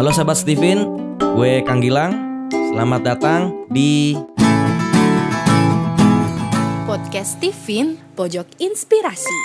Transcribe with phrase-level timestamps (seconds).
[0.00, 0.88] Halo sahabat Steven,
[1.20, 2.16] gue Kang Gilang.
[2.48, 4.16] Selamat datang di
[6.88, 9.36] Podcast Steven Pojok Inspirasi.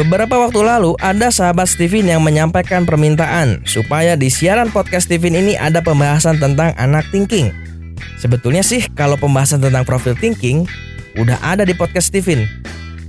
[0.00, 5.60] Beberapa waktu lalu ada sahabat Steven yang menyampaikan permintaan supaya di siaran podcast Steven ini
[5.60, 7.52] ada pembahasan tentang anak thinking.
[8.16, 10.64] Sebetulnya sih kalau pembahasan tentang profil thinking
[11.20, 12.65] udah ada di podcast Steven.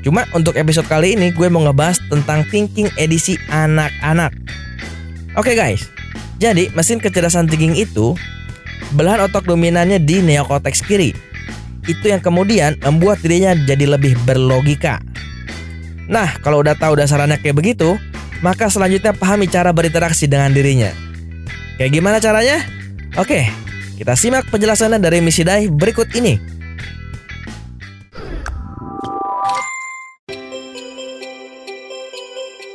[0.00, 4.32] Cuma untuk episode kali ini gue mau ngebahas tentang thinking edisi anak-anak.
[5.36, 5.86] Oke guys,
[6.40, 8.16] jadi mesin kecerdasan thinking itu
[8.96, 11.12] belahan otak dominannya di neokortex kiri.
[11.84, 15.00] Itu yang kemudian membuat dirinya jadi lebih berlogika.
[16.10, 17.94] Nah, kalau udah tahu dasarannya kayak begitu,
[18.42, 20.90] maka selanjutnya pahami cara berinteraksi dengan dirinya.
[21.78, 22.60] Kayak gimana caranya?
[23.16, 23.46] Oke,
[24.00, 26.59] kita simak penjelasannya dari Misi Dai berikut ini.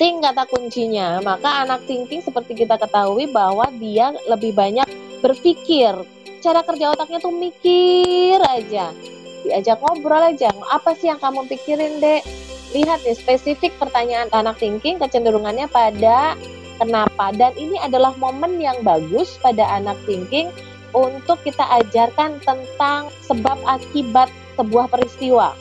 [0.00, 4.88] Think kata kuncinya, maka anak thinking seperti kita ketahui bahwa dia lebih banyak
[5.20, 5.92] berpikir.
[6.40, 8.96] Cara kerja otaknya tuh mikir aja.
[9.44, 10.48] Diajak ngobrol aja.
[10.72, 12.24] Apa sih yang kamu pikirin, Dek?
[12.72, 16.32] Lihat nih, spesifik pertanyaan anak thinking kecenderungannya pada
[16.80, 17.36] kenapa.
[17.36, 20.48] Dan ini adalah momen yang bagus pada anak thinking
[20.96, 25.52] untuk kita ajarkan tentang sebab akibat sebuah peristiwa.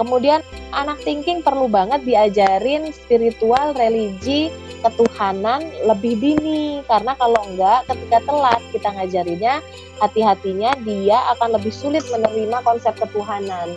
[0.00, 0.40] Kemudian
[0.72, 4.48] anak thinking perlu banget diajarin spiritual, religi,
[4.80, 9.54] ketuhanan lebih dini karena kalau enggak ketika telat kita ngajarinnya
[10.00, 13.76] hati-hatinya dia akan lebih sulit menerima konsep ketuhanan.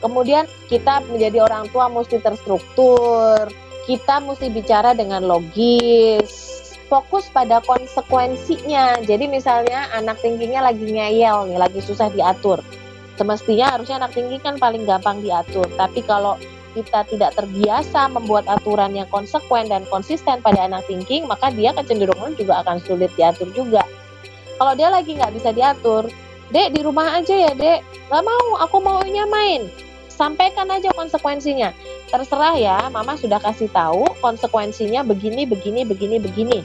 [0.00, 3.44] Kemudian kita menjadi orang tua mesti terstruktur,
[3.84, 9.04] kita mesti bicara dengan logis, fokus pada konsekuensinya.
[9.04, 12.64] Jadi misalnya anak thinkingnya lagi ngeyel nih, lagi susah diatur
[13.14, 16.38] semestinya harusnya anak tinggi kan paling gampang diatur tapi kalau
[16.74, 22.34] kita tidak terbiasa membuat aturan yang konsekuen dan konsisten pada anak thinking, maka dia kecenderungan
[22.34, 23.86] juga akan sulit diatur juga.
[24.58, 26.10] Kalau dia lagi nggak bisa diatur,
[26.50, 27.80] dek di rumah aja ya dek,
[28.10, 29.70] nggak mau, aku maunya main.
[30.10, 31.74] Sampaikan aja konsekuensinya.
[32.10, 36.58] Terserah ya, mama sudah kasih tahu konsekuensinya begini, begini, begini, begini.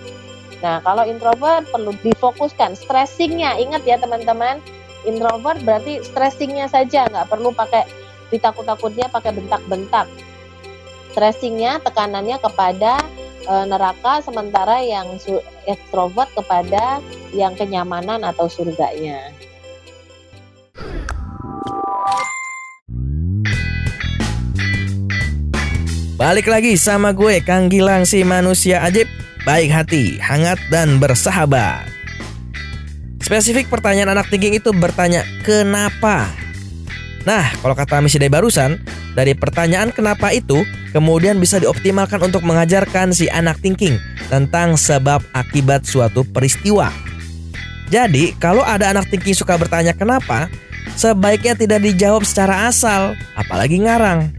[0.62, 3.58] Nah, kalau introvert perlu difokuskan, stressingnya.
[3.58, 4.62] Ingat ya teman-teman,
[5.08, 7.88] introvert berarti stressingnya saja nggak perlu pakai
[8.30, 10.08] ditakut-takutnya pakai bentak-bentak.
[11.14, 13.02] Stressingnya tekanannya kepada
[13.44, 15.18] e, neraka sementara yang
[15.66, 17.02] extrovert kepada
[17.34, 19.34] yang kenyamanan atau surganya.
[26.20, 29.08] Balik lagi sama gue Kang Gilang si manusia ajib
[29.48, 31.89] Baik hati, hangat dan bersahabat
[33.30, 36.34] Spesifik pertanyaan anak thinking itu bertanya kenapa.
[37.30, 38.82] Nah, kalau kata misi dari barusan,
[39.14, 40.66] dari pertanyaan kenapa itu
[40.98, 44.02] kemudian bisa dioptimalkan untuk mengajarkan si anak thinking
[44.34, 46.90] tentang sebab akibat suatu peristiwa.
[47.94, 50.50] Jadi, kalau ada anak thinking suka bertanya kenapa,
[50.98, 54.34] sebaiknya tidak dijawab secara asal, apalagi ngarang.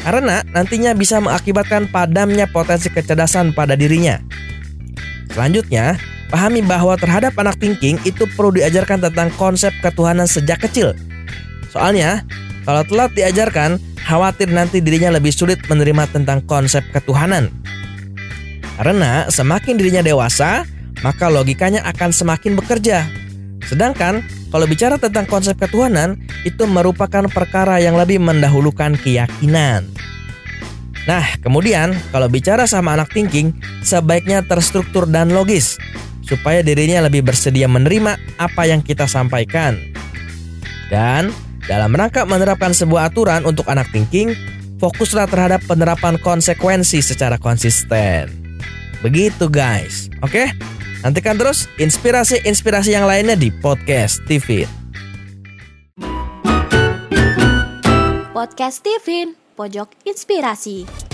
[0.00, 4.16] Karena nantinya bisa mengakibatkan padamnya potensi kecerdasan pada dirinya.
[5.28, 10.94] Selanjutnya, Pahami bahwa terhadap anak thinking itu perlu diajarkan tentang konsep ketuhanan sejak kecil.
[11.74, 12.22] Soalnya,
[12.62, 17.50] kalau telat diajarkan, khawatir nanti dirinya lebih sulit menerima tentang konsep ketuhanan.
[18.78, 20.62] Karena semakin dirinya dewasa,
[21.02, 23.10] maka logikanya akan semakin bekerja.
[23.66, 24.22] Sedangkan
[24.54, 26.14] kalau bicara tentang konsep ketuhanan,
[26.46, 29.86] itu merupakan perkara yang lebih mendahulukan keyakinan.
[31.10, 33.50] Nah, kemudian kalau bicara sama anak thinking,
[33.82, 35.80] sebaiknya terstruktur dan logis
[36.24, 39.76] supaya dirinya lebih bersedia menerima apa yang kita sampaikan.
[40.90, 41.30] Dan
[41.70, 44.34] dalam rangka menerapkan sebuah aturan untuk anak thinking,
[44.82, 48.32] fokuslah terhadap penerapan konsekuensi secara konsisten.
[49.00, 50.50] Begitu guys, oke?
[51.00, 54.68] Nantikan terus inspirasi-inspirasi yang lainnya di podcast TV.
[58.36, 61.09] Podcast Steven, pojok inspirasi.